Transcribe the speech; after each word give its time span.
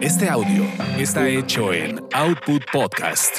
Este 0.00 0.28
audio 0.28 0.64
está 0.98 1.28
hecho 1.28 1.72
en 1.72 2.00
Output 2.12 2.64
Podcast. 2.72 3.38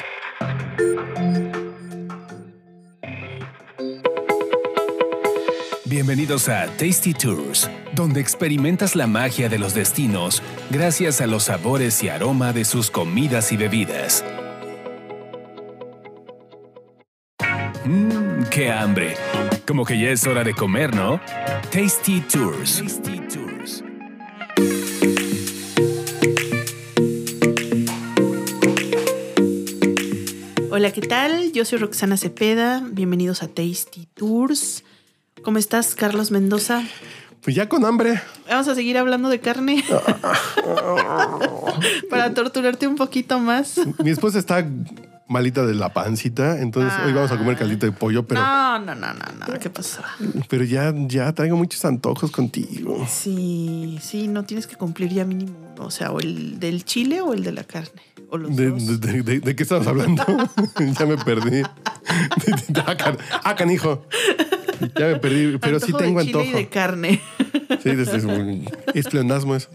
Bienvenidos 5.84 6.48
a 6.48 6.68
Tasty 6.78 7.14
Tours, 7.14 7.70
donde 7.94 8.22
experimentas 8.22 8.96
la 8.96 9.06
magia 9.06 9.50
de 9.50 9.60
los 9.60 9.74
destinos 9.74 10.42
gracias 10.70 11.20
a 11.20 11.28
los 11.28 11.44
sabores 11.44 12.02
y 12.04 12.08
aroma 12.10 12.54
de 12.54 12.64
sus 12.64 12.90
comidas 12.90 13.52
y 13.52 13.58
bebidas. 13.58 14.24
Mmm, 17.84 18.44
qué 18.50 18.72
hambre. 18.72 19.16
Como 19.68 19.84
que 19.84 20.00
ya 20.00 20.12
es 20.12 20.26
hora 20.26 20.46
de 20.46 20.54
comer, 20.54 20.96
¿no? 20.96 21.20
Tasty 21.70 22.22
Tours. 22.22 22.78
Tasty 22.78 23.20
Tours. 23.20 23.41
Hola, 30.74 30.94
¿qué 30.94 31.02
tal? 31.02 31.52
Yo 31.52 31.66
soy 31.66 31.80
Roxana 31.80 32.16
Cepeda. 32.16 32.82
Bienvenidos 32.94 33.44
a 33.44 33.50
Tasty 33.50 34.08
Tours. 34.14 34.86
¿Cómo 35.44 35.58
estás, 35.58 35.96
Carlos 35.96 36.32
Mendoza? 36.32 36.82
Pues 37.42 37.58
ya 37.58 37.68
con 37.68 37.84
hambre. 37.84 38.22
Vamos 38.50 38.70
a 38.70 38.76
seguir 38.76 38.98
hablando 38.98 39.28
de 39.28 39.42
carne 39.42 39.84
para 42.10 42.34
torturarte 42.34 42.88
un 42.88 42.96
poquito 42.96 43.38
más. 43.40 43.82
Mi 44.02 44.12
esposa 44.12 44.40
está 44.40 44.66
malita 45.32 45.66
de 45.66 45.74
la 45.74 45.94
pancita, 45.94 46.60
entonces 46.60 46.94
hoy 47.06 47.14
vamos 47.14 47.32
a 47.32 47.38
comer 47.38 47.58
caldito 47.58 47.86
de 47.86 47.92
pollo, 47.94 48.26
pero 48.28 48.42
No, 48.42 48.80
no, 48.80 48.94
no, 48.96 49.14
no, 49.14 49.48
no. 49.48 49.60
¿Qué 49.60 49.70
pasa? 49.70 50.04
pero 50.50 50.64
ya 50.64 50.94
ya 51.08 51.32
traigo 51.34 51.56
muchos 51.58 51.84
antojos 51.86 52.30
contigo. 52.32 53.06
Sí, 53.10 53.98
sí, 54.02 54.28
no 54.28 54.44
tienes 54.44 54.68
que 54.68 54.76
cumplir 54.76 55.10
ya 55.14 55.26
mínimo. 55.26 55.56
O 55.80 55.90
sea, 55.90 56.12
o 56.12 56.20
el 56.20 56.60
del 56.60 56.84
chile 56.86 57.22
o 57.22 57.34
el 57.34 57.44
de 57.44 57.52
la 57.54 57.64
carne. 57.64 58.02
O 58.30 58.38
los 58.38 58.56
¿De, 58.56 58.70
dos. 58.70 59.00
de- 59.02 59.12
de- 59.14 59.24
de- 59.24 59.40
de 59.40 59.56
qué 59.56 59.64
estamos 59.64 59.88
hablando? 59.88 60.24
ya 61.00 61.06
me 61.06 61.18
perdí. 61.18 61.64
ah, 62.86 62.96
can- 62.98 63.18
ah, 63.44 63.56
canijo. 63.56 64.06
Ya 64.98 65.08
me 65.08 65.16
perdí, 65.18 65.58
pero 65.60 65.80
sí 65.80 65.92
tengo 65.94 66.20
de 66.20 66.26
chile 66.28 66.40
antojo. 66.40 66.58
y 66.58 66.62
de 66.64 66.70
carne. 66.70 67.22
Sí, 67.84 67.90
es, 67.90 68.00
es, 68.14 68.26
es 68.94 69.08
pleonasmo 69.08 69.56
eso. 69.56 69.70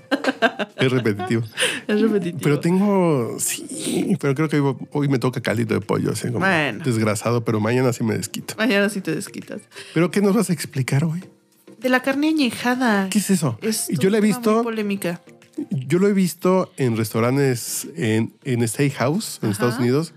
Es 0.76 0.92
repetitivo. 0.92 1.42
es 1.88 2.00
repetitivo. 2.00 2.40
Pero 2.42 2.60
tengo, 2.60 3.36
sí, 3.38 4.16
pero 4.20 4.34
creo 4.34 4.48
que 4.48 4.60
hoy, 4.60 4.76
hoy 4.92 5.08
me 5.08 5.18
toca 5.18 5.40
caldito 5.40 5.74
de 5.74 5.80
pollo, 5.80 6.12
así 6.12 6.26
como 6.28 6.40
Bueno. 6.40 6.84
desgrasado, 6.84 7.44
pero 7.44 7.60
mañana 7.60 7.92
sí 7.92 8.04
me 8.04 8.16
desquito. 8.16 8.54
Mañana 8.58 8.88
sí 8.88 9.00
te 9.00 9.14
desquitas. 9.14 9.62
¿Pero 9.94 10.10
qué 10.10 10.20
nos 10.20 10.34
vas 10.34 10.50
a 10.50 10.52
explicar 10.52 11.04
hoy? 11.04 11.24
De 11.80 11.88
la 11.88 12.00
carne 12.00 12.28
añejada. 12.28 13.08
¿Qué 13.10 13.18
es 13.18 13.30
eso? 13.30 13.58
Es 13.62 13.88
yo 13.88 14.10
lo 14.10 14.16
he 14.16 14.20
visto, 14.20 14.62
polémica. 14.62 15.20
yo 15.70 15.98
lo 15.98 16.08
he 16.08 16.12
visto 16.12 16.72
en 16.76 16.96
restaurantes 16.96 17.86
en, 17.96 18.32
en 18.44 18.66
Steakhouse, 18.66 19.38
en 19.42 19.50
Ajá. 19.50 19.52
Estados 19.52 19.78
Unidos, 19.78 20.14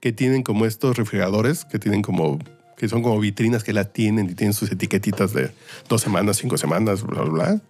que 0.00 0.12
tienen 0.12 0.42
como 0.42 0.66
estos 0.66 0.96
refrigeradores, 0.96 1.64
que 1.64 1.78
tienen 1.78 2.02
como, 2.02 2.38
que 2.76 2.88
son 2.88 3.02
como 3.02 3.18
vitrinas 3.18 3.64
que 3.64 3.72
la 3.72 3.84
tienen 3.84 4.30
y 4.30 4.34
tienen 4.34 4.52
sus 4.54 4.70
etiquetitas 4.72 5.32
de 5.32 5.50
dos 5.88 6.00
semanas, 6.02 6.36
cinco 6.38 6.56
semanas, 6.58 7.02
bla, 7.02 7.22
bla, 7.22 7.30
bla. 7.30 7.60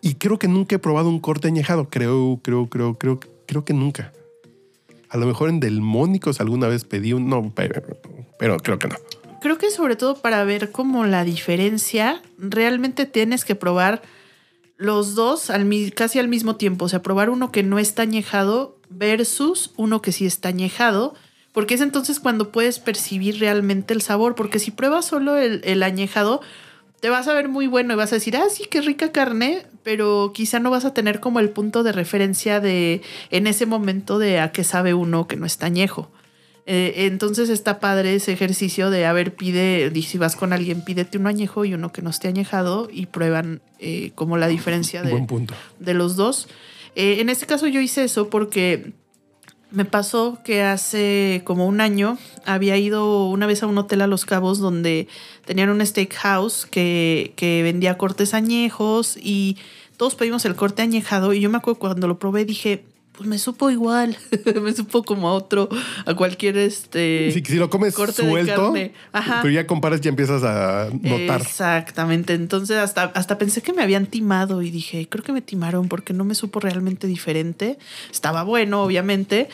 Y 0.00 0.14
creo 0.14 0.38
que 0.38 0.48
nunca 0.48 0.76
he 0.76 0.78
probado 0.78 1.08
un 1.08 1.20
corte 1.20 1.48
añejado. 1.48 1.88
Creo, 1.90 2.40
creo, 2.42 2.68
creo, 2.68 2.94
creo, 2.94 3.20
creo 3.46 3.64
que 3.64 3.72
nunca. 3.72 4.12
A 5.08 5.16
lo 5.16 5.26
mejor 5.26 5.48
en 5.48 5.60
Delmónicos 5.60 6.40
alguna 6.40 6.68
vez 6.68 6.84
pedí 6.84 7.12
un, 7.12 7.28
no, 7.28 7.52
pero, 7.54 7.82
creo 8.58 8.78
que 8.78 8.88
no. 8.88 8.96
Creo 9.40 9.56
que 9.56 9.70
sobre 9.70 9.96
todo 9.96 10.16
para 10.16 10.44
ver 10.44 10.70
como 10.70 11.06
la 11.06 11.24
diferencia, 11.24 12.20
realmente 12.38 13.06
tienes 13.06 13.44
que 13.44 13.54
probar 13.54 14.02
los 14.76 15.14
dos 15.14 15.50
al, 15.50 15.68
casi 15.94 16.18
al 16.18 16.28
mismo 16.28 16.56
tiempo. 16.56 16.84
O 16.84 16.88
sea, 16.88 17.02
probar 17.02 17.30
uno 17.30 17.50
que 17.50 17.62
no 17.62 17.78
está 17.78 18.02
añejado 18.02 18.76
versus 18.90 19.72
uno 19.76 20.02
que 20.02 20.12
sí 20.12 20.26
está 20.26 20.50
añejado. 20.50 21.14
Porque 21.52 21.74
es 21.74 21.80
entonces 21.80 22.20
cuando 22.20 22.52
puedes 22.52 22.78
percibir 22.78 23.40
realmente 23.40 23.94
el 23.94 24.02
sabor. 24.02 24.34
Porque 24.34 24.58
si 24.58 24.70
pruebas 24.70 25.06
solo 25.06 25.36
el 25.36 25.82
añejado, 25.82 26.42
te 27.00 27.10
vas 27.10 27.28
a 27.28 27.34
ver 27.34 27.48
muy 27.48 27.66
bueno 27.66 27.94
y 27.94 27.96
vas 27.96 28.12
a 28.12 28.16
decir, 28.16 28.36
ah, 28.36 28.48
sí, 28.50 28.64
qué 28.70 28.80
rica 28.80 29.12
carne, 29.12 29.66
pero 29.82 30.32
quizá 30.34 30.58
no 30.58 30.70
vas 30.70 30.84
a 30.84 30.94
tener 30.94 31.20
como 31.20 31.40
el 31.40 31.50
punto 31.50 31.82
de 31.82 31.92
referencia 31.92 32.60
de 32.60 33.02
en 33.30 33.46
ese 33.46 33.66
momento 33.66 34.18
de 34.18 34.40
a 34.40 34.52
qué 34.52 34.64
sabe 34.64 34.94
uno 34.94 35.28
que 35.28 35.36
no 35.36 35.46
está 35.46 35.66
añejo. 35.66 36.10
Eh, 36.70 37.06
entonces 37.06 37.48
está 37.48 37.80
padre 37.80 38.14
ese 38.14 38.32
ejercicio 38.32 38.90
de, 38.90 39.06
a 39.06 39.12
ver, 39.14 39.34
pide, 39.34 39.90
y 39.94 40.02
si 40.02 40.18
vas 40.18 40.36
con 40.36 40.52
alguien, 40.52 40.84
pídete 40.84 41.16
uno 41.16 41.30
añejo 41.30 41.64
y 41.64 41.72
uno 41.72 41.92
que 41.92 42.02
no 42.02 42.10
esté 42.10 42.28
añejado 42.28 42.90
y 42.92 43.06
prueban 43.06 43.62
eh, 43.78 44.12
como 44.14 44.36
la 44.36 44.48
diferencia 44.48 45.02
de, 45.02 45.12
Buen 45.12 45.26
punto. 45.26 45.54
de 45.78 45.94
los 45.94 46.16
dos. 46.16 46.46
Eh, 46.94 47.20
en 47.20 47.30
este 47.30 47.46
caso 47.46 47.68
yo 47.68 47.80
hice 47.80 48.04
eso 48.04 48.28
porque 48.28 48.92
me 49.70 49.84
pasó 49.84 50.38
que 50.44 50.62
hace 50.62 51.42
como 51.44 51.66
un 51.66 51.80
año 51.80 52.18
había 52.46 52.76
ido 52.76 53.28
una 53.28 53.46
vez 53.46 53.62
a 53.62 53.66
un 53.66 53.76
hotel 53.78 54.00
a 54.00 54.06
Los 54.06 54.24
Cabos 54.24 54.58
donde 54.58 55.08
tenían 55.44 55.68
un 55.68 55.84
steakhouse 55.84 56.66
que, 56.66 57.32
que 57.36 57.62
vendía 57.62 57.98
cortes 57.98 58.34
añejos 58.34 59.16
y 59.20 59.58
todos 59.96 60.14
pedimos 60.14 60.44
el 60.44 60.54
corte 60.54 60.82
añejado 60.82 61.32
y 61.34 61.40
yo 61.40 61.50
me 61.50 61.58
acuerdo 61.58 61.80
cuando 61.80 62.08
lo 62.08 62.18
probé 62.18 62.44
dije, 62.44 62.84
pues 63.18 63.28
me 63.28 63.38
supo 63.40 63.68
igual, 63.68 64.16
me 64.62 64.72
supo 64.72 65.02
como 65.02 65.28
a 65.28 65.32
otro, 65.32 65.68
a 66.06 66.14
cualquier 66.14 66.56
este... 66.56 67.32
Si, 67.32 67.42
si 67.44 67.56
lo 67.56 67.68
comes 67.68 67.92
suelto, 67.92 68.72
pero 68.72 69.50
ya 69.50 69.66
comparas, 69.66 70.00
ya 70.00 70.10
empiezas 70.10 70.44
a 70.44 70.88
notar. 71.02 71.40
Exactamente. 71.40 72.34
Entonces 72.34 72.76
hasta, 72.76 73.06
hasta 73.06 73.36
pensé 73.36 73.60
que 73.60 73.72
me 73.72 73.82
habían 73.82 74.06
timado 74.06 74.62
y 74.62 74.70
dije, 74.70 75.08
creo 75.08 75.24
que 75.24 75.32
me 75.32 75.42
timaron 75.42 75.88
porque 75.88 76.12
no 76.12 76.22
me 76.22 76.36
supo 76.36 76.60
realmente 76.60 77.08
diferente. 77.08 77.80
Estaba 78.08 78.44
bueno, 78.44 78.84
obviamente. 78.84 79.48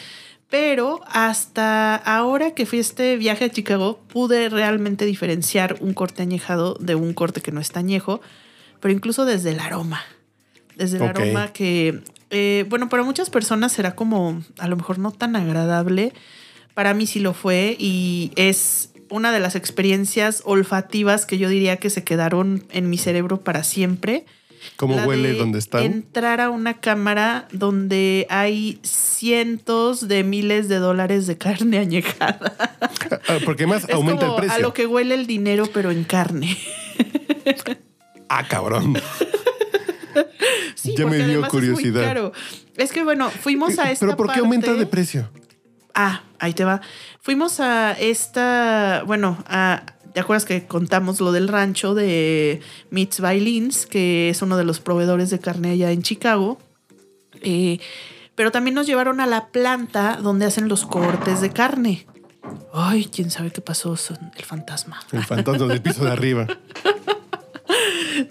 Pero 0.51 1.01
hasta 1.07 1.97
ahora 1.97 2.51
que 2.51 2.67
fui 2.67 2.79
a 2.79 2.83
este 2.83 3.17
viaje 3.17 3.47
a 3.47 3.51
Chicago, 3.51 3.99
pude 4.09 4.51
realmente 4.51 5.07
diferenciar 5.07 5.79
un 5.81 5.95
corte 5.95 6.23
añejado 6.23 6.75
de 6.75 6.95
un 6.95 7.15
corte 7.15 7.41
que 7.41 7.51
no 7.51 7.63
está 7.63 7.81
añejo, 7.81 8.21
pero 8.81 8.93
incluso 8.93 9.25
desde 9.25 9.53
el 9.53 9.61
aroma. 9.61 10.03
Desde 10.77 10.99
el 10.99 11.05
aroma 11.05 11.55
que, 11.55 12.03
eh, 12.35 12.67
bueno, 12.69 12.89
para 12.89 13.03
muchas 13.03 13.31
personas 13.31 13.73
será 13.73 13.95
como 13.95 14.43
a 14.59 14.69
lo 14.69 14.77
mejor 14.77 14.99
no 14.99 15.13
tan 15.13 15.37
agradable. 15.37 16.13
Para 16.75 16.93
mí 16.95 17.07
sí 17.07 17.21
lo 17.21 17.35
fue 17.35 17.77
y 17.79 18.33
es 18.37 18.91
una 19.09 19.33
de 19.33 19.41
las 19.41 19.55
experiencias 19.55 20.43
olfativas 20.45 21.27
que 21.27 21.39
yo 21.39 21.49
diría 21.49 21.77
que 21.77 21.91
se 21.91 22.03
quedaron 22.05 22.65
en 22.71 22.91
mi 22.91 22.99
cerebro 22.99 23.43
para 23.43 23.63
siempre. 23.63 24.27
¿Cómo 24.77 24.97
La 24.97 25.07
huele 25.07 25.33
de 25.33 25.39
donde 25.39 25.59
están? 25.59 25.83
Entrar 25.83 26.41
a 26.41 26.51
una 26.51 26.81
cámara 26.81 27.47
donde 27.53 28.27
hay 28.31 28.79
cientos 28.83 30.09
de 30.09 30.25
miles 30.25 30.69
de 30.69 30.77
dólares 30.77 31.27
de 31.27 31.39
carne 31.39 31.79
añejada. 31.81 32.55
Ah, 33.29 33.39
Porque 33.45 33.67
más 33.67 33.85
Es 33.85 33.95
aumenta 33.95 34.27
el 34.27 34.35
precio. 34.37 34.57
A 34.57 34.59
lo 34.59 34.73
que 34.73 34.87
huele 34.87 35.15
el 35.15 35.27
dinero, 35.27 35.69
pero 35.73 35.91
en 35.91 36.05
carne. 36.05 36.57
Ah, 38.29 38.49
cabrón. 38.49 38.95
Sí, 40.75 40.95
Ya 40.97 41.07
me 41.07 41.17
dio 41.17 41.27
es 41.27 41.41
muy 41.41 41.49
curiosidad. 41.49 42.03
caro. 42.03 42.33
Es 42.77 42.93
que 42.93 43.03
bueno, 43.05 43.31
fuimos 43.31 43.79
a 43.79 43.91
esta 43.91 44.07
Pero 44.07 44.17
¿por 44.17 44.33
qué 44.33 44.41
aumenta 44.41 44.73
de 44.75 44.87
precio? 44.87 45.29
Ah, 45.95 46.23
ahí 46.39 46.53
te 46.53 46.65
va. 46.65 46.81
Fuimos 47.21 47.61
a 47.61 47.93
esta, 47.93 49.03
bueno, 49.07 49.43
a, 49.47 49.85
¿te 50.13 50.21
acuerdas 50.21 50.45
que 50.45 50.67
contamos 50.67 51.21
lo 51.21 51.31
del 51.33 51.49
rancho 51.49 51.95
de 51.95 52.61
Meats 52.91 53.21
by 53.21 53.41
Lins, 53.41 53.87
que 53.87 54.29
es 54.29 54.43
uno 54.43 54.57
de 54.57 54.65
los 54.65 54.81
proveedores 54.81 55.31
de 55.31 55.39
carne 55.39 55.71
allá 55.71 55.93
en 55.93 56.03
Chicago? 56.03 56.59
Eh, 57.41 57.79
pero 58.35 58.51
también 58.51 58.75
nos 58.75 58.87
llevaron 58.87 59.21
a 59.21 59.27
la 59.27 59.49
planta 59.49 60.19
donde 60.21 60.47
hacen 60.47 60.69
los 60.69 60.85
cortes 60.85 61.41
de 61.41 61.51
carne. 61.51 62.07
Ay, 62.73 63.05
quién 63.07 63.31
sabe 63.31 63.51
qué 63.53 63.61
pasó, 63.61 63.97
son 63.97 64.19
el 64.37 64.45
fantasma. 64.45 65.01
El 65.13 65.25
fantasma 65.25 65.67
del 65.69 65.81
piso 65.81 66.05
de 66.05 66.11
arriba. 66.11 66.47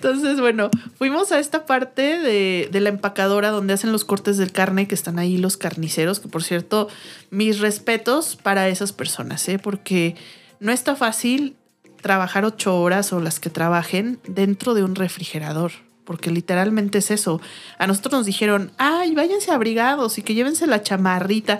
Entonces, 0.04 0.42
bueno, 0.42 0.70
fuimos 0.96 1.32
a 1.32 1.40
esta 1.40 1.66
parte 1.66 2.20
de, 2.20 2.68
de 2.70 2.80
la 2.82 2.90
empacadora 2.90 3.52
donde 3.52 3.74
hacen 3.74 3.94
los 3.94 4.04
cortes 4.04 4.38
de 4.38 4.50
carne, 4.50 4.86
que 4.86 4.96
están 4.96 5.18
ahí 5.18 5.38
los 5.38 5.56
carniceros, 5.56 6.20
que 6.20 6.28
por 6.28 6.44
cierto, 6.44 6.90
mis 7.30 7.60
respetos 7.60 8.36
para 8.36 8.68
esas 8.68 8.92
personas, 8.92 9.48
¿eh? 9.48 9.60
porque 9.60 10.16
no 10.60 10.74
está 10.74 10.98
fácil 10.98 11.56
trabajar 12.02 12.44
ocho 12.44 12.80
horas 12.82 13.14
o 13.14 13.22
las 13.22 13.40
que 13.40 13.50
trabajen 13.50 14.20
dentro 14.28 14.74
de 14.74 14.84
un 14.84 14.96
refrigerador. 14.96 15.72
Porque 16.04 16.32
literalmente 16.32 16.98
es 16.98 17.10
eso. 17.10 17.40
A 17.78 17.88
nosotros 17.88 18.12
nos 18.12 18.26
dijeron, 18.26 18.74
ay, 18.78 19.16
váyanse 19.16 19.52
abrigados 19.52 20.18
y 20.18 20.22
que 20.22 20.34
llévense 20.34 20.68
la 20.68 20.84
chamarrita. 20.84 21.60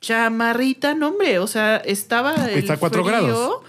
Chamarrita, 0.00 0.94
no, 0.94 1.10
hombre. 1.10 1.38
O 1.38 1.46
sea, 1.46 1.76
estaba. 1.76 2.34
el 2.34 2.58
Está 2.58 2.72
a 2.72 2.76
cuatro 2.78 3.04
frío. 3.04 3.16
grados. 3.20 3.60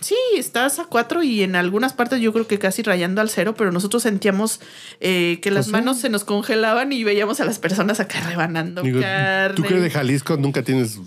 Sí, 0.00 0.16
estás 0.36 0.78
a 0.78 0.84
cuatro 0.84 1.22
y 1.22 1.42
en 1.42 1.56
algunas 1.56 1.92
partes 1.92 2.20
yo 2.20 2.32
creo 2.32 2.46
que 2.46 2.58
casi 2.58 2.82
rayando 2.82 3.20
al 3.20 3.28
cero, 3.28 3.54
pero 3.56 3.70
nosotros 3.70 4.02
sentíamos 4.02 4.60
eh, 5.00 5.38
que 5.42 5.50
las 5.50 5.66
sí. 5.66 5.72
manos 5.72 5.98
se 5.98 6.08
nos 6.08 6.24
congelaban 6.24 6.92
y 6.92 7.04
veíamos 7.04 7.40
a 7.40 7.44
las 7.44 7.58
personas 7.58 8.00
acá 8.00 8.20
rebanando 8.28 8.82
Digo, 8.82 9.00
carne. 9.00 9.56
tú 9.56 9.62
que 9.62 9.74
de 9.74 9.90
Jalisco 9.90 10.36
nunca 10.36 10.62
tienes 10.62 10.98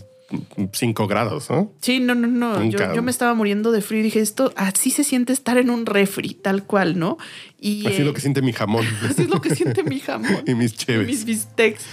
5 0.71 1.07
grados, 1.07 1.49
¿no? 1.49 1.71
Sí, 1.81 1.99
no, 1.99 2.15
no, 2.15 2.27
no. 2.27 2.63
Yo, 2.63 3.01
me 3.01 3.11
estaba 3.11 3.33
muriendo 3.33 3.71
de 3.71 3.81
frío 3.81 3.99
y 3.99 4.03
dije, 4.03 4.19
esto 4.19 4.53
así 4.55 4.89
se 4.91 5.03
siente 5.03 5.33
estar 5.33 5.57
en 5.57 5.69
un 5.69 5.85
refri, 5.85 6.33
tal 6.33 6.63
cual, 6.63 6.97
¿no? 6.97 7.17
Y 7.59 7.85
Así 7.85 7.95
es 7.95 7.99
eh, 8.01 8.03
lo 8.03 8.13
que 8.13 8.21
siente 8.21 8.41
mi 8.41 8.51
jamón 8.51 8.85
así 9.09 9.21
es 9.21 9.29
lo 9.29 9.39
que 9.39 9.55
siente 9.55 9.83
mi 9.83 9.99
jamón. 9.99 10.43
y 10.47 10.53
mis 10.53 10.73
y 10.73 10.77
cheves. 10.77 11.07
mis 11.07 11.25
bistecs. 11.25 11.85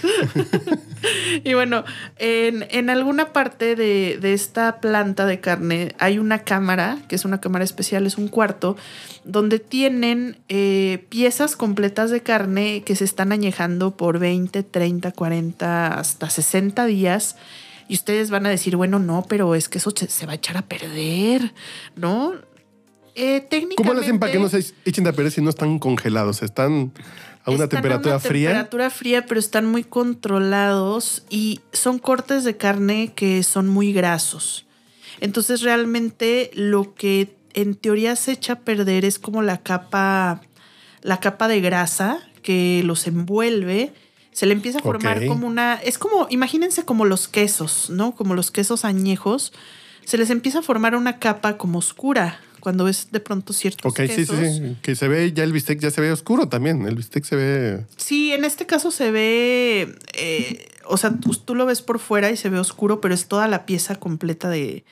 y 1.43 1.53
bueno, 1.53 1.85
en, 2.17 2.67
en 2.71 2.89
alguna 2.89 3.31
parte 3.31 3.75
de, 3.75 4.17
de 4.21 4.33
esta 4.33 4.81
planta 4.81 5.25
de 5.25 5.39
carne 5.39 5.95
hay 5.99 6.19
una 6.19 6.39
cámara, 6.39 6.97
que 7.07 7.15
es 7.15 7.25
una 7.25 7.39
cámara 7.39 7.63
especial, 7.63 8.05
es 8.05 8.17
un 8.17 8.27
cuarto, 8.27 8.75
donde 9.23 9.59
tienen 9.59 10.37
eh, 10.49 11.05
piezas 11.09 11.55
completas 11.55 12.11
de 12.11 12.21
carne 12.21 12.83
que 12.83 12.95
se 12.95 13.05
están 13.05 13.31
añejando 13.31 13.95
por 13.95 14.19
20, 14.19 14.63
30, 14.63 15.11
40, 15.11 15.93
hasta 15.99 16.29
60 16.29 16.85
días. 16.85 17.35
Y 17.87 17.95
ustedes 17.95 18.29
van 18.29 18.45
a 18.45 18.49
decir, 18.49 18.75
bueno, 18.75 18.99
no, 18.99 19.25
pero 19.27 19.55
es 19.55 19.69
que 19.69 19.77
eso 19.77 19.91
se, 19.95 20.25
va 20.25 20.33
a 20.33 20.35
echar 20.35 20.57
a 20.57 20.61
perder, 20.61 21.53
¿no? 21.95 22.33
Eh, 23.15 23.41
técnicamente. 23.41 23.75
¿Cómo 23.75 23.93
lo 23.93 24.01
hacen 24.01 24.19
para 24.19 24.31
que 24.31 24.39
no 24.39 24.49
se 24.49 24.63
echen 24.85 25.03
de 25.03 25.13
perder 25.13 25.31
si 25.31 25.41
no 25.41 25.49
están 25.49 25.79
congelados? 25.79 26.41
Están 26.43 26.93
a 27.43 27.51
una 27.51 27.63
Están 27.63 27.81
temperatura 27.81 28.15
una 28.15 28.19
fría. 28.19 28.49
temperatura 28.49 28.89
fría, 28.89 29.25
pero 29.25 29.39
están 29.39 29.65
muy 29.65 29.83
controlados 29.83 31.23
y 31.29 31.61
son 31.73 31.99
cortes 31.99 32.43
de 32.43 32.55
carne 32.55 33.13
que 33.15 33.43
son 33.43 33.67
muy 33.67 33.93
grasos. 33.93 34.65
Entonces 35.19 35.61
realmente 35.61 36.51
lo 36.53 36.93
que 36.93 37.35
en 37.53 37.75
teoría 37.75 38.15
se 38.15 38.33
echa 38.33 38.53
a 38.53 38.59
perder 38.59 39.05
es 39.05 39.19
como 39.19 39.41
la 39.41 39.57
capa, 39.57 40.41
la 41.01 41.19
capa 41.19 41.47
de 41.47 41.61
grasa 41.61 42.19
que 42.43 42.81
los 42.85 43.07
envuelve. 43.07 43.93
Se 44.31 44.45
le 44.45 44.53
empieza 44.53 44.79
a 44.79 44.81
formar 44.81 45.25
como 45.27 45.47
una, 45.47 45.75
es 45.75 45.97
como, 45.97 46.27
imagínense 46.29 46.83
como 46.85 47.05
los 47.05 47.27
quesos, 47.27 47.89
¿no? 47.89 48.13
Como 48.15 48.33
los 48.33 48.51
quesos 48.51 48.85
añejos. 48.85 49.53
Se 50.05 50.17
les 50.17 50.29
empieza 50.29 50.59
a 50.59 50.61
formar 50.61 50.95
una 50.95 51.19
capa 51.19 51.57
como 51.57 51.79
oscura 51.79 52.39
cuando 52.59 52.85
ves 52.85 53.09
de 53.11 53.19
pronto 53.19 53.53
ciertos 53.53 53.91
Ok, 53.91 54.01
sí, 54.01 54.15
quesos. 54.15 54.39
sí, 54.39 54.57
sí. 54.57 54.77
Que 54.81 54.95
se 54.95 55.07
ve 55.07 55.33
ya 55.33 55.43
el 55.43 55.51
bistec, 55.51 55.79
ya 55.79 55.91
se 55.91 55.99
ve 56.01 56.11
oscuro 56.11 56.47
también. 56.47 56.85
El 56.87 56.95
bistec 56.95 57.23
se 57.25 57.35
ve. 57.35 57.85
Sí, 57.97 58.31
en 58.31 58.45
este 58.45 58.65
caso 58.65 58.91
se 58.91 59.11
ve, 59.11 59.95
eh, 60.13 60.67
o 60.85 60.97
sea, 60.97 61.11
tú, 61.11 61.33
tú 61.35 61.55
lo 61.55 61.65
ves 61.65 61.81
por 61.81 61.99
fuera 61.99 62.31
y 62.31 62.37
se 62.37 62.49
ve 62.49 62.59
oscuro, 62.59 63.01
pero 63.01 63.13
es 63.13 63.27
toda 63.27 63.47
la 63.47 63.65
pieza 63.65 63.95
completa 63.95 64.49
de, 64.49 64.85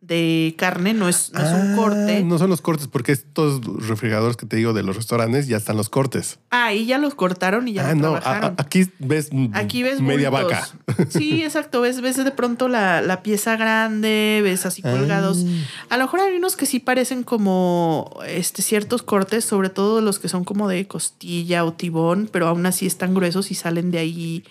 de 0.00 0.54
carne, 0.56 0.94
no 0.94 1.08
es, 1.08 1.32
no 1.32 1.40
es 1.40 1.52
un 1.52 1.72
Ah, 1.72 1.76
corte. 1.76 2.22
No 2.22 2.38
son 2.38 2.48
los 2.48 2.60
cortes, 2.60 2.86
porque 2.86 3.10
estos 3.12 3.60
refrigeradores 3.86 4.36
que 4.36 4.46
te 4.46 4.56
digo 4.56 4.72
de 4.72 4.82
los 4.84 4.94
restaurantes 4.96 5.48
ya 5.48 5.56
están 5.56 5.76
los 5.76 5.88
cortes. 5.88 6.38
Ah, 6.50 6.66
ahí 6.66 6.86
ya 6.86 6.98
los 6.98 7.14
cortaron 7.16 7.66
y 7.68 7.72
ya 7.74 7.90
ah, 7.90 7.94
no. 7.94 8.14
a- 8.14 8.20
trabajaron. 8.20 8.54
a- 8.58 8.62
aquí 8.62 8.86
ves, 9.00 9.28
Aquí 9.52 9.82
ves 9.82 10.00
media 10.00 10.30
bultos. 10.30 10.50
vaca. 10.52 10.68
Sí, 11.10 11.42
exacto. 11.42 11.80
Ves, 11.80 12.00
ves 12.00 12.16
de 12.16 12.30
pronto 12.30 12.68
la, 12.68 13.02
la 13.02 13.22
pieza 13.22 13.56
grande, 13.56 14.40
ves 14.42 14.66
así 14.66 14.82
colgados. 14.82 15.44
Ah. 15.88 15.94
A 15.94 15.96
lo 15.98 16.04
mejor 16.04 16.20
hay 16.20 16.36
unos 16.36 16.54
que 16.56 16.66
sí 16.66 16.78
parecen 16.78 17.22
como 17.24 18.18
este, 18.26 18.62
ciertos 18.62 19.02
cortes, 19.02 19.44
sobre 19.44 19.68
todo 19.68 20.00
los 20.00 20.18
que 20.20 20.28
son 20.28 20.44
como 20.44 20.68
de 20.68 20.86
costilla 20.86 21.64
o 21.64 21.72
tibón, 21.72 22.28
pero 22.32 22.46
aún 22.46 22.64
así 22.66 22.86
están 22.86 23.14
gruesos 23.14 23.50
y 23.50 23.54
salen 23.56 23.90
de 23.90 23.98
ahí. 23.98 24.44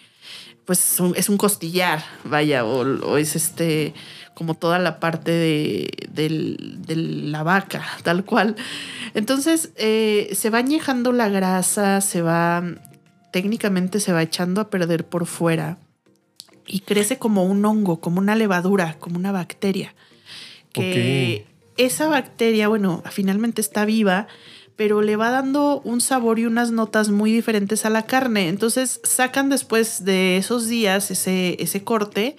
Pues 0.68 1.00
es 1.16 1.30
un 1.30 1.38
costillar, 1.38 2.04
vaya, 2.24 2.64
o, 2.64 2.82
o 2.82 3.18
es 3.18 3.36
este 3.36 3.96
como 4.38 4.54
toda 4.54 4.78
la 4.78 5.00
parte 5.00 5.32
de, 5.32 5.90
de 6.12 6.96
la 6.96 7.42
vaca, 7.42 7.84
tal 8.04 8.24
cual. 8.24 8.56
Entonces 9.16 9.72
eh, 9.78 10.30
se 10.34 10.52
va 10.52 10.60
añejando 10.60 11.12
la 11.12 11.28
grasa, 11.28 12.02
se 12.02 12.22
va, 12.22 12.64
técnicamente 13.32 14.00
se 14.00 14.14
va 14.14 14.22
echando 14.22 14.62
a 14.62 14.70
perder 14.70 15.06
por 15.06 15.26
fuera 15.26 15.80
y 16.68 16.82
crece 16.82 17.18
como 17.18 17.46
un 17.46 17.66
hongo, 17.66 18.00
como 18.00 18.20
una 18.20 18.36
levadura, 18.36 18.98
como 19.00 19.18
una 19.18 19.32
bacteria. 19.32 19.96
Que 20.72 21.48
esa 21.78 22.08
bacteria, 22.08 22.68
bueno, 22.68 23.02
finalmente 23.10 23.62
está 23.62 23.86
viva, 23.86 24.28
pero 24.78 25.02
le 25.02 25.18
va 25.18 25.32
dando 25.32 25.82
un 25.84 26.00
sabor 26.00 26.40
y 26.40 26.46
unas 26.46 26.72
notas 26.72 27.10
muy 27.10 27.34
diferentes 27.34 27.84
a 27.86 27.90
la 27.90 28.04
carne. 28.04 28.48
Entonces 28.48 29.02
sacan 29.04 29.50
después 29.50 30.06
de 30.06 30.38
esos 30.38 30.68
días 30.68 31.12
ese, 31.12 31.58
ese 31.60 31.84
corte 31.84 32.38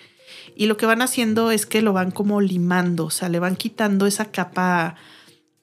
y 0.56 0.66
lo 0.66 0.76
que 0.76 0.86
van 0.86 1.02
haciendo 1.02 1.50
es 1.50 1.66
que 1.66 1.82
lo 1.82 1.92
van 1.92 2.12
como 2.12 2.40
limando, 2.40 3.06
o 3.06 3.10
sea, 3.10 3.28
le 3.28 3.40
van 3.40 3.56
quitando 3.56 4.06
esa 4.06 4.26
capa 4.26 4.96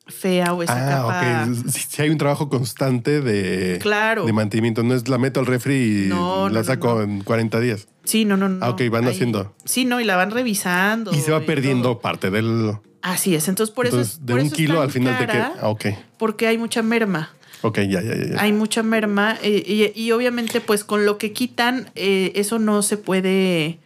fea 0.08 0.54
o 0.54 0.62
esa 0.64 0.74
capa. 0.76 1.22
Ah, 1.44 1.48
ok. 1.50 1.68
Si 1.70 1.80
si 1.80 2.02
hay 2.02 2.10
un 2.10 2.18
trabajo 2.18 2.50
constante 2.50 3.22
de, 3.22 3.80
Claro. 3.80 4.26
de 4.26 4.34
mantenimiento. 4.34 4.84
No 4.84 4.94
es 4.94 5.08
la 5.08 5.18
meto 5.18 5.40
al 5.40 5.46
refri 5.46 6.06
y 6.06 6.08
No, 6.10 6.50
la 6.50 6.64
saco 6.64 6.96
no. 6.96 7.02
en 7.02 7.22
40 7.24 7.60
días. 7.60 7.88
Sí, 8.04 8.24
no, 8.26 8.38
no, 8.38 8.48
no. 8.50 8.64
Ah, 8.66 8.70
ok, 8.70 8.84
van 8.92 9.06
Ahí- 9.06 9.12
haciendo. 9.14 9.56
Sí, 9.66 9.86
no, 9.86 10.00
y 10.00 10.04
la 10.04 10.16
van 10.16 10.32
revisando. 10.32 11.12
Y 11.14 11.22
se 11.22 11.32
va 11.32 11.42
y 11.42 11.46
perdiendo 11.46 11.90
todo. 11.94 12.00
parte 12.00 12.30
del. 12.30 12.74
Así 13.02 13.36
es, 13.36 13.48
entonces 13.48 13.74
por 13.74 13.86
eso 13.86 14.02
es 14.02 14.26
de 14.26 14.34
por 14.34 14.42
un 14.42 14.48
eso 14.48 14.56
kilo 14.56 14.82
al 14.82 14.92
final 14.92 15.18
te 15.18 15.28
queda. 15.28 15.54
Ah, 15.62 15.70
ok. 15.70 15.86
Porque 16.18 16.48
hay 16.48 16.58
mucha 16.58 16.82
merma. 16.82 17.30
Ok, 17.62 17.78
ya, 17.82 18.02
ya, 18.02 18.16
ya. 18.16 18.26
ya. 18.36 18.42
Hay 18.42 18.52
mucha 18.52 18.84
merma 18.84 19.38
eh, 19.42 19.92
y, 19.96 20.00
y 20.00 20.12
obviamente 20.12 20.60
pues 20.62 20.84
con 20.84 21.06
lo 21.06 21.18
que 21.18 21.32
quitan 21.32 21.90
eh, 21.96 22.32
eso 22.36 22.60
no 22.60 22.82
se 22.84 22.98
puede 22.98 23.80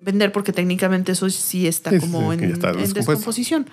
vender 0.00 0.32
porque 0.32 0.52
técnicamente 0.52 1.12
eso 1.12 1.28
sí 1.30 1.66
está 1.66 1.90
Sí, 1.90 1.98
como 1.98 2.32
sí, 2.32 2.38
en, 2.38 2.52
está 2.52 2.70
en 2.70 2.92
descomposición. 2.92 3.66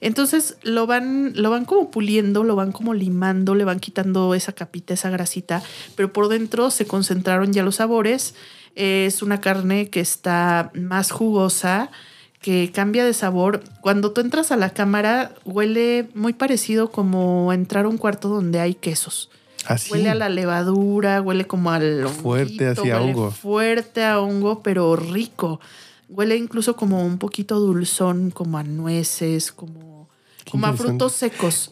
Entonces 0.00 0.56
lo 0.62 0.86
van, 0.86 1.32
lo 1.36 1.50
van 1.50 1.64
como 1.64 1.90
puliendo, 1.90 2.42
lo 2.42 2.56
van 2.56 2.72
como 2.72 2.92
limando, 2.92 3.54
le 3.54 3.64
van 3.64 3.78
quitando 3.78 4.34
esa 4.34 4.52
capita, 4.52 4.94
esa 4.94 5.10
grasita, 5.10 5.62
pero 5.94 6.12
por 6.12 6.28
dentro 6.28 6.70
se 6.70 6.86
concentraron 6.86 7.52
ya 7.52 7.62
los 7.62 7.76
sabores. 7.76 8.34
Es 8.74 9.22
una 9.22 9.40
carne 9.40 9.90
que 9.90 10.00
está 10.00 10.72
más 10.74 11.10
jugosa, 11.12 11.90
que 12.40 12.72
cambia 12.74 13.04
de 13.04 13.14
sabor. 13.14 13.62
Cuando 13.80 14.12
tú 14.12 14.20
entras 14.20 14.50
a 14.50 14.56
la 14.56 14.70
cámara, 14.70 15.34
huele 15.44 16.08
muy 16.14 16.32
parecido 16.32 16.90
como 16.90 17.52
entrar 17.52 17.84
a 17.84 17.88
un 17.88 17.98
cuarto 17.98 18.28
donde 18.28 18.58
hay 18.58 18.74
quesos. 18.74 19.30
Así. 19.66 19.92
Huele 19.92 20.10
a 20.10 20.14
la 20.14 20.28
levadura, 20.28 21.20
huele 21.20 21.46
como 21.46 21.70
al 21.70 22.08
Fuerte, 22.08 22.68
honguito, 22.68 22.82
así 22.82 22.90
a 22.90 22.98
huele 22.98 23.12
hongo. 23.12 23.30
Fuerte 23.30 24.04
a 24.04 24.20
hongo, 24.20 24.62
pero 24.62 24.96
rico. 24.96 25.60
Huele 26.08 26.36
incluso 26.36 26.76
como 26.76 27.04
un 27.04 27.18
poquito 27.18 27.58
dulzón, 27.58 28.30
como 28.30 28.58
a 28.58 28.62
nueces, 28.62 29.52
como, 29.52 30.08
como 30.50 30.66
a 30.66 30.72
frutos 30.74 31.12
secos. 31.12 31.70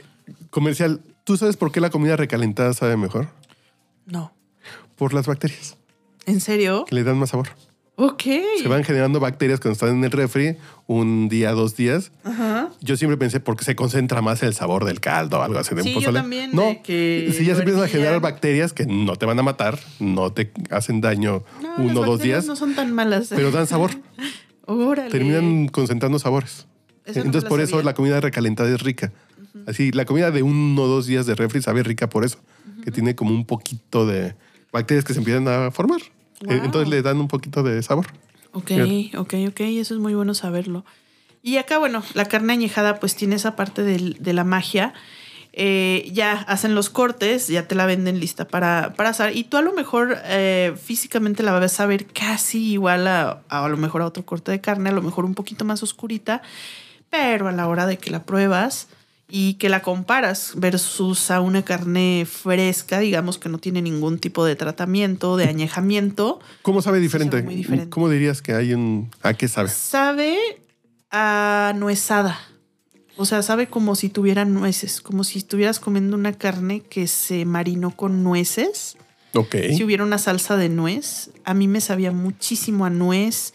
Comercial. 0.51 1.01
¿Tú 1.25 1.37
sabes 1.37 1.57
por 1.57 1.71
qué 1.73 1.81
la 1.81 1.91
comida 1.91 2.17
recalentada 2.17 2.73
sabe 2.73 2.97
mejor? 2.97 3.29
No. 4.07 4.33
Por 4.97 5.15
las 5.15 5.27
bacterias, 5.27 5.77
¿En 6.27 6.41
serio? 6.41 6.85
que 6.87 6.95
le 6.95 7.05
dan 7.05 7.19
más 7.19 7.31
sabor. 7.31 7.49
Ok. 8.03 8.23
Se 8.63 8.67
van 8.69 8.83
generando 8.83 9.21
bacterias 9.21 9.61
cuando 9.61 9.75
están 9.75 9.91
en 9.91 10.05
el 10.05 10.11
refri 10.11 10.57
un 10.87 11.29
día, 11.29 11.53
dos 11.53 11.77
días. 11.77 12.13
Ajá. 12.25 12.71
Yo 12.81 12.97
siempre 12.97 13.19
pensé 13.19 13.41
porque 13.41 13.63
se 13.65 13.77
concentra 13.77 14.23
más 14.23 14.43
el 14.43 14.55
sabor 14.55 14.87
del 14.87 15.01
caldo 15.01 15.39
o 15.39 15.43
algo 15.43 15.59
así 15.59 15.75
de 15.75 15.83
Sí, 15.83 15.89
un 15.91 15.95
yo 15.97 16.01
pozole. 16.01 16.21
también, 16.21 16.51
No, 16.55 16.63
de 16.63 16.81
que 16.83 17.31
si 17.37 17.45
ya 17.45 17.53
se 17.55 17.61
empiezan 17.61 17.85
a 17.85 17.89
generar 17.89 18.19
bacterias 18.21 18.73
que 18.73 18.87
no 18.87 19.17
te 19.17 19.27
van 19.27 19.39
a 19.39 19.43
matar, 19.43 19.79
no 19.99 20.33
te 20.33 20.51
hacen 20.71 21.03
daño 21.03 21.45
No, 21.63 21.75
uno 21.77 22.01
o 22.01 22.05
dos 22.07 22.21
días, 22.21 22.47
No 22.47 22.57
son 22.57 22.75
tan 22.75 22.91
malas. 22.95 23.27
pero 23.29 23.51
dan 23.51 23.67
sabor. 23.67 23.91
Órale. 24.67 25.11
Terminan 25.11 25.69
concentrando 25.69 26.19
sabores. 26.19 26.67
Entonces 27.05 27.45
por 27.45 27.61
eso 27.61 27.83
la 27.83 27.93
comida 27.93 28.19
recalentada 28.21 28.71
es 28.71 28.81
rica. 28.83 29.13
Así, 29.67 29.91
la 29.93 30.07
comida 30.07 30.31
de 30.31 30.43
uno 30.43 30.83
o 30.83 30.87
dos 30.87 31.07
días 31.07 31.27
de 31.27 31.35
refri 31.35 31.61
sabe 31.61 31.83
rica 31.83 32.09
por 32.09 32.25
eso, 32.25 32.39
que 32.83 32.91
tiene 32.91 33.15
como 33.15 33.33
un 33.35 33.45
poquito 33.45 34.07
de 34.07 34.35
bacterias 34.73 35.05
que 35.05 35.13
se 35.13 35.19
empiezan 35.19 35.47
a 35.49 35.71
formar. 35.71 36.01
Wow. 36.43 36.53
Eh, 36.57 36.61
Entonces 36.65 36.89
le 36.89 37.03
dan 37.03 37.19
un 37.21 37.29
poquito 37.29 37.63
de 37.63 37.83
sabor. 37.83 38.07
Ok, 38.53 38.71
ok, 39.17 39.35
ok, 39.49 39.61
eso 39.61 39.95
es 39.95 40.01
muy 40.01 40.15
bueno 40.15 40.35
saberlo. 40.35 40.85
Y 41.43 41.57
acá, 41.57 41.79
bueno, 41.79 42.03
la 42.15 42.25
carne 42.27 42.53
añejada 42.53 42.99
pues 43.01 43.15
tiene 43.15 43.37
esa 43.37 43.57
parte 43.57 43.83
del- 43.83 44.17
de 44.21 44.33
la 44.33 44.45
magia. 44.45 44.93
Eh, 45.53 46.09
ya 46.13 46.33
hacen 46.33 46.75
los 46.75 46.91
cortes, 46.91 47.49
ya 47.49 47.67
te 47.67 47.75
la 47.75 47.87
venden 47.87 48.21
lista 48.21 48.47
para, 48.47 48.93
para 48.97 49.11
asar. 49.11 49.35
Y 49.37 49.45
tú 49.45 49.57
a 49.57 49.63
lo 49.63 49.73
mejor 49.73 50.19
eh, 50.25 50.75
físicamente 50.81 51.43
la 51.43 51.53
vas 51.53 51.81
a 51.81 51.87
ver 51.87 52.07
casi 52.07 52.73
igual 52.73 53.07
a, 53.07 53.43
a, 53.49 53.65
a 53.65 53.69
lo 53.69 53.77
mejor 53.77 54.03
a 54.03 54.07
otro 54.07 54.25
corte 54.25 54.51
de 54.53 54.61
carne, 54.61 54.91
a 54.91 54.93
lo 54.93 55.03
mejor 55.03 55.25
un 55.25 55.35
poquito 55.35 55.65
más 55.65 55.83
oscurita. 55.83 56.43
Pero 57.11 57.49
a 57.49 57.53
la 57.53 57.67
hora 57.67 57.87
de 57.87 57.99
que 57.99 58.11
la 58.11 58.23
pruebas 58.25 58.87
y 59.31 59.55
que 59.55 59.69
la 59.69 59.81
comparas 59.81 60.53
versus 60.57 61.31
a 61.31 61.41
una 61.41 61.63
carne 61.63 62.27
fresca, 62.31 62.99
digamos 62.99 63.39
que 63.39 63.49
no 63.49 63.59
tiene 63.59 63.81
ningún 63.81 64.19
tipo 64.19 64.45
de 64.45 64.57
tratamiento, 64.57 65.37
de 65.37 65.45
añejamiento, 65.45 66.41
¿Cómo 66.63 66.83
sabe 66.83 66.97
sabe 66.97 67.01
diferente? 67.01 67.43
muy 67.43 67.55
diferente. 67.55 67.91
¿Cómo 67.91 68.09
dirías 68.09 68.43
que 68.43 68.55
hay 68.55 68.75
un... 68.75 69.11
¿A 69.23 69.35
qué 69.35 69.47
sabe? 69.47 69.69
Sabe 69.69 70.37
a 71.11 71.73
nuezada. 71.77 72.39
O 73.17 73.25
sea, 73.25 73.43
sabe 73.43 73.69
como 73.69 73.95
si 73.95 74.09
tuviera 74.09 74.45
nueces, 74.45 75.01
como 75.01 75.25
si 75.25 75.39
estuvieras 75.39 75.79
comiendo 75.79 76.17
una 76.17 76.33
carne 76.33 76.81
que 76.81 77.07
se 77.07 77.45
marinó 77.45 77.95
con 77.95 78.25
nueces. 78.25 78.97
Ok. 79.35 79.57
Si 79.77 79.85
hubiera 79.85 80.03
una 80.05 80.19
salsa 80.19 80.57
de 80.57 80.69
nuez, 80.69 81.31
a 81.45 81.55
mí 81.55 81.69
me 81.69 81.81
sabía 81.81 82.13
muchísimo 82.13 82.85
a 82.85 82.91
nuez. 82.91 83.53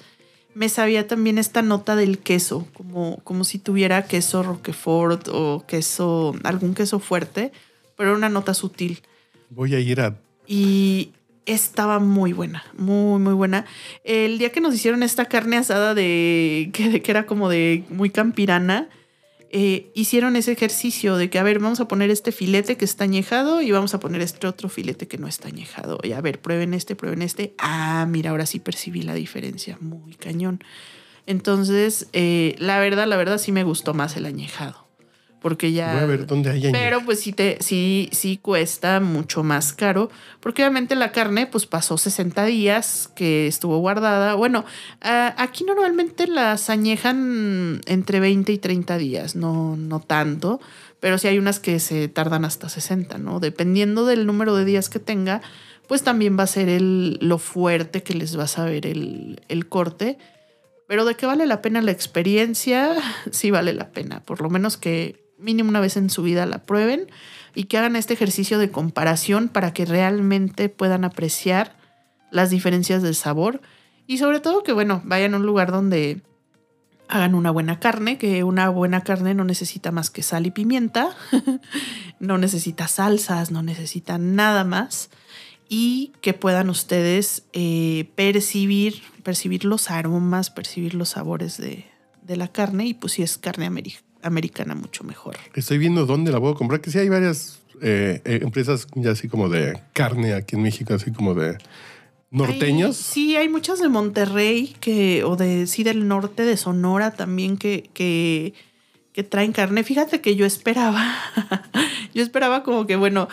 Me 0.56 0.70
sabía 0.70 1.06
también 1.06 1.38
esta 1.38 1.62
nota 1.62 1.96
del 1.96 2.18
queso, 2.20 2.66
como, 2.74 3.20
como 3.26 3.44
si 3.44 3.60
tuviera 3.60 4.06
queso 4.06 4.42
Roquefort 4.42 5.28
o 5.28 5.66
queso, 5.68 6.34
algún 6.44 6.74
queso 6.74 7.00
fuerte, 7.00 7.52
pero 7.98 8.10
era 8.10 8.18
una 8.18 8.30
nota 8.30 8.54
sutil. 8.54 9.02
Voy 9.50 9.76
a 9.76 9.80
ir 9.80 10.00
a... 10.00 10.16
Y 10.48 11.12
estaba 11.46 12.00
muy 12.00 12.34
buena, 12.34 12.64
muy, 12.78 13.20
muy 13.20 13.34
buena. 13.34 13.66
El 14.06 14.38
día 14.38 14.52
que 14.52 14.62
nos 14.62 14.74
hicieron 14.74 15.04
esta 15.04 15.26
carne 15.26 15.58
asada 15.58 15.94
de 15.94 16.70
que, 16.74 17.02
que 17.02 17.12
era 17.12 17.26
como 17.26 17.50
de 17.50 17.84
muy 17.90 18.10
campirana, 18.10 18.88
eh, 19.58 19.90
hicieron 19.96 20.36
ese 20.36 20.52
ejercicio 20.52 21.16
de 21.16 21.30
que, 21.30 21.40
a 21.40 21.44
ver, 21.44 21.60
vamos 21.60 21.80
a 21.80 21.88
poner 21.88 22.10
este 22.12 22.34
filete 22.34 22.76
que 22.76 22.84
está 22.84 23.06
añejado 23.06 23.62
y 23.62 23.72
vamos 23.72 23.94
a 23.94 24.02
poner 24.02 24.20
este 24.20 24.48
otro 24.48 24.68
filete 24.68 25.08
que 25.08 25.18
no 25.18 25.30
está 25.30 25.48
añejado. 25.48 25.98
Y 26.04 26.12
a 26.12 26.20
ver, 26.20 26.42
prueben 26.42 26.74
este, 26.74 26.98
prueben 26.98 27.22
este. 27.22 27.56
Ah, 27.58 28.06
mira, 28.06 28.32
ahora 28.32 28.48
sí 28.48 28.60
percibí 28.60 29.02
la 29.02 29.14
diferencia, 29.14 29.78
muy 29.80 30.16
cañón. 30.16 30.62
Entonces, 31.26 32.10
eh, 32.12 32.58
la 32.60 32.82
verdad, 32.82 33.08
la 33.08 33.16
verdad 33.16 33.38
sí 33.38 33.54
me 33.54 33.64
gustó 33.64 33.94
más 33.94 34.18
el 34.18 34.26
añejado 34.26 34.85
porque 35.46 35.72
ya. 35.72 35.94
Voy 35.94 36.02
a 36.02 36.06
ver 36.08 36.26
dónde 36.26 36.50
hay 36.50 36.72
Pero 36.72 37.06
pues 37.06 37.20
sí, 37.20 37.32
te, 37.32 37.60
sí, 37.60 38.10
sí 38.12 38.40
cuesta 38.42 39.00
mucho 39.00 39.44
más 39.44 39.74
caro, 39.74 40.10
porque 40.40 40.64
obviamente 40.64 40.96
la 40.96 41.12
carne 41.12 41.46
pues 41.46 41.68
pasó 41.68 42.00
60 42.00 42.46
días 42.46 43.12
que 43.16 43.46
estuvo 43.46 43.78
guardada. 43.78 44.34
Bueno, 44.34 44.66
aquí 45.02 45.64
normalmente 45.64 46.26
las 46.26 46.72
añejan 46.72 47.82
entre 47.86 48.20
20 48.20 48.54
y 48.54 48.58
30 48.58 48.98
días, 48.98 49.36
no, 49.36 49.78
no 49.78 50.00
tanto, 50.00 50.60
pero 51.00 51.20
sí 51.20 51.28
hay 51.28 51.38
unas 51.38 51.60
que 51.60 51.80
se 51.80 52.08
tardan 52.08 52.44
hasta 52.44 52.68
60, 52.68 53.20
¿no? 53.20 53.40
Dependiendo 53.40 54.08
del 54.08 54.26
número 54.26 54.56
de 54.56 54.66
días 54.66 54.90
que 54.90 54.98
tenga, 54.98 55.44
pues 55.88 56.02
también 56.02 56.40
va 56.40 56.44
a 56.46 56.48
ser 56.48 56.70
el, 56.70 57.20
lo 57.22 57.38
fuerte 57.38 58.02
que 58.02 58.16
les 58.16 58.36
va 58.36 58.46
a 58.46 58.48
saber 58.48 58.88
el, 58.88 59.42
el 59.48 59.70
corte. 59.70 60.18
Pero 60.88 61.06
de 61.06 61.14
que 61.14 61.28
vale 61.28 61.46
la 61.46 61.62
pena 61.62 61.84
la 61.84 61.92
experiencia, 61.92 62.96
sí 63.32 63.52
vale 63.52 63.74
la 63.74 63.92
pena. 63.92 64.24
Por 64.24 64.42
lo 64.42 64.50
menos 64.50 64.78
que 64.78 65.25
mínimo 65.38 65.70
una 65.70 65.80
vez 65.80 65.98
en 65.98 66.10
su 66.10 66.24
vida 66.24 66.46
la 66.46 66.64
prueben 66.64 67.08
y 67.54 67.66
que 67.66 67.78
hagan 67.78 67.96
este 67.96 68.14
ejercicio 68.14 68.60
de 68.60 68.72
comparación 68.72 69.50
para 69.50 69.74
que 69.74 69.86
realmente 69.86 70.70
puedan 70.70 71.06
apreciar 71.06 71.76
las 72.32 72.50
diferencias 72.50 73.02
de 73.02 73.14
sabor. 73.14 73.62
Y 74.08 74.18
sobre 74.18 74.40
todo 74.40 74.64
que, 74.64 74.74
bueno, 74.74 75.02
vayan 75.06 75.34
a 75.34 75.38
un 75.38 75.46
lugar 75.46 75.72
donde 75.72 76.22
hagan 77.08 77.36
una 77.36 77.52
buena 77.52 77.80
carne, 77.80 78.18
que 78.18 78.44
una 78.44 78.70
buena 78.70 79.02
carne 79.02 79.34
no 79.34 79.44
necesita 79.44 79.92
más 79.92 80.10
que 80.10 80.24
sal 80.24 80.46
y 80.46 80.52
pimienta, 80.52 81.16
no 82.20 82.38
necesita 82.38 82.88
salsas, 82.88 83.52
no 83.52 83.64
necesita 83.64 84.18
nada 84.18 84.64
más 84.64 85.10
y 85.68 86.12
que 86.22 86.34
puedan 86.34 86.70
ustedes 86.70 87.44
eh, 87.54 88.12
percibir, 88.16 89.02
percibir 89.24 89.66
los 89.66 89.90
aromas, 89.90 90.50
percibir 90.50 90.94
los 90.94 91.10
sabores 91.10 91.58
de, 91.58 91.86
de 92.22 92.38
la 92.38 92.48
carne 92.48 92.86
y 92.86 92.94
pues 92.94 93.14
si 93.14 93.24
es 93.24 93.38
carne 93.38 93.66
americana 93.66 94.05
americana 94.26 94.76
mucho 94.76 95.04
mejor. 95.04 95.38
Estoy 95.54 95.78
viendo 95.78 96.06
dónde 96.06 96.32
la 96.32 96.40
puedo 96.40 96.56
comprar, 96.56 96.82
que 96.82 96.92
sí 96.92 97.00
hay 97.00 97.10
varias 97.10 97.60
eh, 97.82 98.22
eh, 98.26 98.40
empresas 98.42 98.88
ya 98.96 99.12
así 99.12 99.28
como 99.28 99.50
de 99.50 99.80
carne 99.94 100.34
aquí 100.34 100.56
en 100.56 100.64
México, 100.64 100.94
así 100.94 101.12
como 101.12 101.34
de 101.34 101.58
norteños. 102.32 102.98
sí, 102.98 103.36
hay 103.36 103.48
muchas 103.48 103.80
de 103.80 103.88
Monterrey 103.88 104.76
que, 104.80 105.24
o 105.24 105.36
de 105.36 105.68
sí 105.68 105.84
del 105.84 106.08
norte 106.08 106.44
de 106.44 106.58
Sonora 106.58 107.12
también 107.12 107.58
que, 107.58 107.90
que, 107.94 108.54
que 109.14 109.24
traen 109.24 109.54
carne. 109.54 109.84
Fíjate 109.84 110.22
que 110.22 110.36
yo 110.36 110.46
esperaba, 110.46 111.06
yo 112.14 112.24
esperaba 112.24 112.64
como 112.64 112.88
que, 112.88 112.96
bueno, 112.96 113.30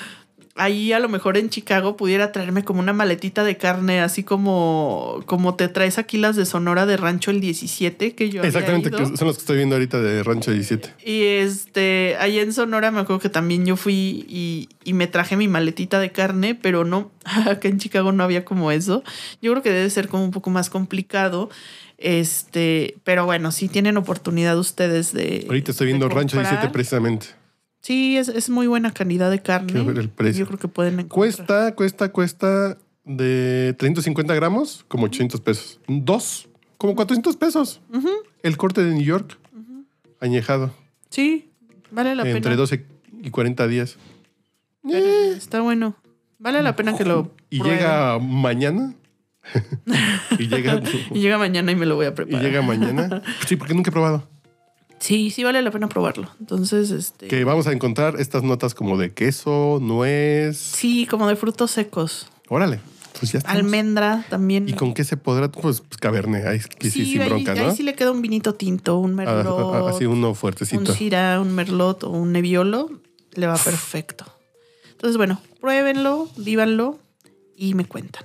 ahí 0.54 0.92
a 0.92 0.98
lo 0.98 1.08
mejor 1.08 1.36
en 1.36 1.48
Chicago 1.48 1.96
pudiera 1.96 2.32
traerme 2.32 2.64
como 2.64 2.80
una 2.80 2.92
maletita 2.92 3.44
de 3.44 3.56
carne, 3.56 4.00
así 4.00 4.22
como, 4.22 5.22
como 5.26 5.54
te 5.54 5.68
traes 5.68 5.98
aquí 5.98 6.18
las 6.18 6.36
de 6.36 6.44
Sonora 6.44 6.84
de 6.86 6.96
Rancho 6.96 7.30
el 7.30 7.40
17, 7.40 8.14
que 8.14 8.30
yo 8.30 8.42
Exactamente, 8.42 8.90
que 8.90 8.96
son 9.16 9.26
los 9.26 9.36
que 9.36 9.40
estoy 9.40 9.56
viendo 9.56 9.76
ahorita 9.76 10.00
de 10.00 10.22
Rancho 10.22 10.50
17. 10.52 10.94
Y 11.04 11.24
este, 11.24 12.16
ahí 12.18 12.38
en 12.38 12.52
Sonora 12.52 12.90
me 12.90 13.00
acuerdo 13.00 13.20
que 13.20 13.30
también 13.30 13.64
yo 13.64 13.76
fui 13.76 14.26
y, 14.28 14.68
y 14.84 14.92
me 14.92 15.06
traje 15.06 15.36
mi 15.36 15.48
maletita 15.48 15.98
de 16.00 16.12
carne, 16.12 16.54
pero 16.54 16.84
no, 16.84 17.10
acá 17.46 17.68
en 17.68 17.78
Chicago 17.78 18.12
no 18.12 18.22
había 18.22 18.44
como 18.44 18.70
eso. 18.70 19.02
Yo 19.40 19.52
creo 19.52 19.62
que 19.62 19.70
debe 19.70 19.88
ser 19.90 20.08
como 20.08 20.24
un 20.24 20.30
poco 20.30 20.50
más 20.50 20.70
complicado. 20.70 21.50
Este, 21.98 22.96
pero 23.04 23.24
bueno, 23.26 23.52
si 23.52 23.68
tienen 23.68 23.96
oportunidad 23.96 24.58
ustedes 24.58 25.12
de. 25.12 25.44
Ahorita 25.46 25.70
estoy 25.70 25.86
viendo 25.86 26.08
Rancho 26.08 26.36
17 26.36 26.68
precisamente. 26.70 27.41
Sí, 27.82 28.16
es, 28.16 28.48
muy 28.48 28.68
buena 28.68 28.92
calidad 28.92 29.30
de 29.30 29.42
carne. 29.42 29.72
Quiero 29.72 29.86
ver 29.86 29.98
el 29.98 30.08
precio. 30.08 30.40
Yo 30.40 30.46
creo 30.46 30.58
que 30.58 30.68
pueden 30.68 30.94
encontrar. 30.94 31.16
Cuesta, 31.16 31.74
cuesta, 31.74 32.12
cuesta 32.12 32.78
de 33.04 33.74
350 33.76 34.34
gramos, 34.34 34.84
como 34.86 35.06
800 35.06 35.40
pesos. 35.40 35.80
Dos, 35.88 36.48
como 36.78 36.94
400 36.94 37.36
pesos. 37.36 37.80
El 38.42 38.56
corte 38.56 38.84
de 38.84 38.94
New 38.94 39.02
York, 39.02 39.36
añejado. 40.20 40.72
Sí, 41.10 41.50
vale 41.90 42.14
la 42.14 42.22
pena. 42.22 42.36
Entre 42.36 42.54
12 42.54 42.86
y 43.20 43.30
40 43.30 43.66
días. 43.66 43.98
Eh, 44.88 45.34
está 45.36 45.60
bueno. 45.60 45.96
Vale 46.38 46.62
la 46.62 46.76
pena 46.76 46.96
que 46.96 47.04
lo. 47.04 47.32
Y 47.50 47.62
llega 47.62 48.18
mañana. 48.20 48.94
y 50.38 50.46
llega. 50.46 50.80
y 51.10 51.20
llega 51.20 51.36
mañana 51.36 51.72
y 51.72 51.76
me 51.76 51.86
lo 51.86 51.96
voy 51.96 52.06
a 52.06 52.14
preparar. 52.14 52.42
Y 52.42 52.44
llega 52.44 52.62
mañana. 52.62 53.22
Sí, 53.46 53.56
porque 53.56 53.74
nunca 53.74 53.90
he 53.90 53.92
probado. 53.92 54.28
Sí, 55.02 55.30
sí 55.30 55.42
vale 55.42 55.60
la 55.62 55.72
pena 55.72 55.88
probarlo. 55.88 56.28
Entonces, 56.38 56.92
este. 56.92 57.26
Que 57.26 57.42
vamos 57.42 57.66
a 57.66 57.72
encontrar 57.72 58.20
estas 58.20 58.44
notas 58.44 58.72
como 58.72 58.96
de 58.96 59.12
queso, 59.12 59.80
nuez. 59.82 60.56
Sí, 60.56 61.06
como 61.06 61.26
de 61.26 61.34
frutos 61.34 61.72
secos. 61.72 62.28
Órale. 62.48 62.80
Pues 63.18 63.32
ya 63.32 63.40
Almendra 63.44 64.24
también. 64.30 64.68
¿Y 64.68 64.74
con 64.74 64.94
qué 64.94 65.02
se 65.02 65.16
podrá? 65.16 65.50
Pues, 65.50 65.80
pues 65.80 66.44
ahí 66.46 66.60
sí, 66.60 66.90
sí, 66.90 67.06
sin 67.06 67.26
bronca, 67.26 67.54
¿no? 67.54 67.68
Ahí 67.68 67.76
sí 67.76 67.82
le 67.82 67.94
queda 67.94 68.12
un 68.12 68.22
vinito 68.22 68.54
tinto, 68.54 68.98
un 68.98 69.12
ah, 69.12 69.24
merlot. 69.24 69.74
Ah, 69.74 69.90
así 69.90 70.06
uno 70.06 70.34
fuertecito. 70.34 70.80
Un 70.80 70.86
syrah, 70.86 71.40
un 71.40 71.52
merlot 71.52 72.04
o 72.04 72.10
un 72.10 72.32
nebbiolo, 72.32 72.88
le 73.34 73.46
va 73.48 73.56
perfecto. 73.56 74.24
Entonces, 74.92 75.16
bueno, 75.16 75.40
pruébenlo, 75.60 76.28
vívanlo 76.36 76.98
y 77.56 77.74
me 77.74 77.84
cuentan. 77.86 78.24